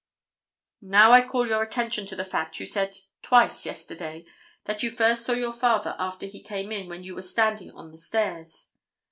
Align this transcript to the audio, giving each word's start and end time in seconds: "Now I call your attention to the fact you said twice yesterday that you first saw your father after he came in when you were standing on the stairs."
"Now 0.81 1.11
I 1.11 1.21
call 1.23 1.47
your 1.47 1.61
attention 1.61 2.07
to 2.07 2.15
the 2.15 2.25
fact 2.25 2.59
you 2.59 2.65
said 2.65 2.95
twice 3.21 3.67
yesterday 3.67 4.25
that 4.65 4.81
you 4.81 4.89
first 4.89 5.23
saw 5.23 5.33
your 5.33 5.53
father 5.53 5.95
after 5.99 6.25
he 6.25 6.41
came 6.41 6.71
in 6.71 6.89
when 6.89 7.03
you 7.03 7.13
were 7.13 7.21
standing 7.21 7.69
on 7.69 7.91
the 7.91 7.99
stairs." 7.99 8.69